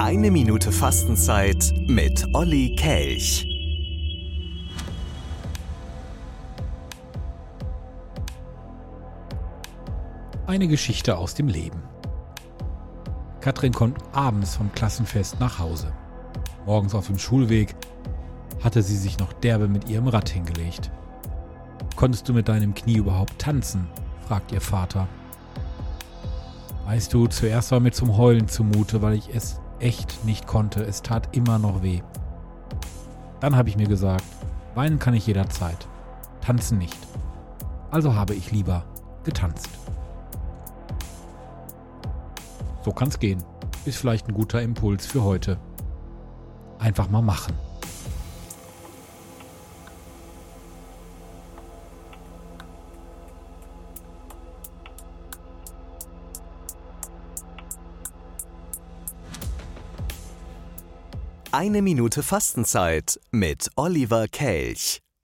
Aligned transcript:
Eine 0.00 0.30
Minute 0.30 0.70
Fastenzeit 0.70 1.74
mit 1.88 2.24
Olli 2.32 2.76
Kelch. 2.76 3.44
Eine 10.46 10.68
Geschichte 10.68 11.18
aus 11.18 11.34
dem 11.34 11.48
Leben. 11.48 11.82
Katrin 13.40 13.72
kommt 13.72 13.98
abends 14.12 14.54
vom 14.54 14.70
Klassenfest 14.70 15.40
nach 15.40 15.58
Hause. 15.58 15.92
Morgens 16.64 16.94
auf 16.94 17.08
dem 17.08 17.18
Schulweg 17.18 17.74
hatte 18.62 18.82
sie 18.84 18.96
sich 18.96 19.18
noch 19.18 19.32
derbe 19.32 19.66
mit 19.66 19.88
ihrem 19.88 20.06
Rad 20.06 20.28
hingelegt. 20.28 20.92
Konntest 21.96 22.28
du 22.28 22.34
mit 22.34 22.48
deinem 22.48 22.72
Knie 22.72 22.98
überhaupt 22.98 23.36
tanzen? 23.40 23.88
fragt 24.28 24.52
ihr 24.52 24.60
Vater. 24.60 25.08
Weißt 26.86 27.12
du, 27.12 27.26
zuerst 27.26 27.72
war 27.72 27.80
mir 27.80 27.90
zum 27.90 28.16
Heulen 28.16 28.46
zumute, 28.46 29.02
weil 29.02 29.14
ich 29.14 29.34
es 29.34 29.60
echt 29.80 30.24
nicht 30.24 30.46
konnte. 30.46 30.82
Es 30.82 31.02
tat 31.02 31.34
immer 31.36 31.58
noch 31.58 31.82
weh. 31.82 32.02
Dann 33.40 33.56
habe 33.56 33.68
ich 33.68 33.76
mir 33.76 33.86
gesagt, 33.86 34.24
weinen 34.74 34.98
kann 34.98 35.14
ich 35.14 35.26
jederzeit, 35.26 35.86
tanzen 36.40 36.78
nicht. 36.78 36.98
Also 37.90 38.14
habe 38.14 38.34
ich 38.34 38.50
lieber 38.50 38.84
getanzt. 39.24 39.68
So 42.84 42.92
kann's 42.92 43.18
gehen. 43.18 43.42
Ist 43.84 43.98
vielleicht 43.98 44.28
ein 44.28 44.34
guter 44.34 44.60
Impuls 44.62 45.06
für 45.06 45.22
heute. 45.22 45.58
Einfach 46.78 47.08
mal 47.10 47.22
machen. 47.22 47.54
Eine 61.50 61.80
Minute 61.80 62.22
Fastenzeit 62.22 63.18
mit 63.30 63.70
Oliver 63.74 64.28
Kelch. 64.28 65.00